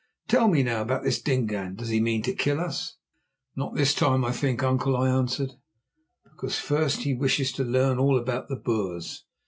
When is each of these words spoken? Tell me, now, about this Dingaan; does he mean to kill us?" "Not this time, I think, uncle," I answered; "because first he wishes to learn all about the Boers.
Tell 0.27 0.47
me, 0.47 0.63
now, 0.63 0.81
about 0.81 1.03
this 1.03 1.21
Dingaan; 1.21 1.75
does 1.75 1.89
he 1.89 2.01
mean 2.01 2.23
to 2.23 2.33
kill 2.33 2.59
us?" 2.59 2.97
"Not 3.55 3.75
this 3.75 3.93
time, 3.93 4.25
I 4.25 4.31
think, 4.31 4.63
uncle," 4.63 4.97
I 4.97 5.07
answered; 5.07 5.51
"because 6.23 6.57
first 6.57 7.01
he 7.03 7.13
wishes 7.13 7.51
to 7.51 7.63
learn 7.63 7.99
all 7.99 8.17
about 8.17 8.47
the 8.49 8.55
Boers. 8.55 9.25